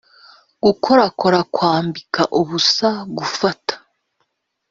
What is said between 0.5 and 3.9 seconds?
gukorakora kwambika ubusa gufata